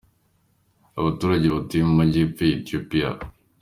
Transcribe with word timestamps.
Abaturage 0.99 1.47
batuye 1.55 1.81
mu 1.89 1.93
majyepfo 1.99 2.41
ya 2.45 2.53
Etiyopia. 2.57 3.09